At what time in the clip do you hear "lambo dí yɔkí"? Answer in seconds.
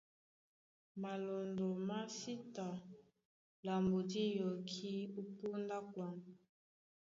3.65-4.89